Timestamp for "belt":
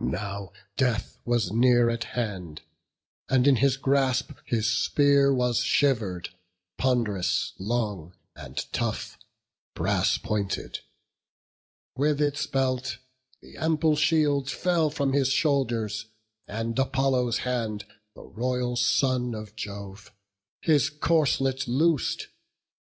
12.46-12.98